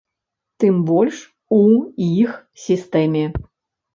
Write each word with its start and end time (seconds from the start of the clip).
Тым 0.63 0.79
больш 0.91 1.19
у 1.57 1.59
іх 2.23 2.31
сістэме. 2.65 3.25